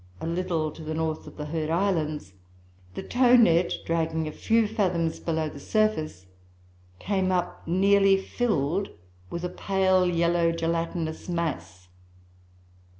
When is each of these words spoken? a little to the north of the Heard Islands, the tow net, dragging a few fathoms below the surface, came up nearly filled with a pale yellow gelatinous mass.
a 0.19 0.25
little 0.25 0.71
to 0.71 0.81
the 0.83 0.95
north 0.95 1.27
of 1.27 1.37
the 1.37 1.45
Heard 1.45 1.69
Islands, 1.69 2.33
the 2.95 3.03
tow 3.03 3.35
net, 3.35 3.71
dragging 3.85 4.27
a 4.27 4.31
few 4.31 4.65
fathoms 4.67 5.19
below 5.19 5.47
the 5.47 5.59
surface, 5.59 6.25
came 6.97 7.31
up 7.31 7.61
nearly 7.67 8.17
filled 8.17 8.89
with 9.29 9.43
a 9.43 9.47
pale 9.49 10.07
yellow 10.09 10.51
gelatinous 10.51 11.29
mass. 11.29 11.87